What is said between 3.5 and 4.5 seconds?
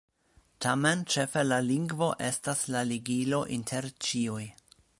inter ĉiuj.